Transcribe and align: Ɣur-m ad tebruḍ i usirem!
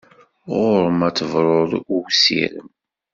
Ɣur-m 0.57 0.99
ad 1.07 1.13
tebruḍ 1.17 1.71
i 1.77 1.81
usirem! 1.97 2.69